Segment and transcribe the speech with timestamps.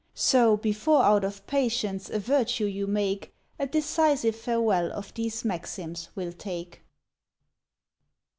[0.15, 6.09] So, before out of Patience a Virtue you make, A decisive farewell of these maxims
[6.15, 6.81] we'll take.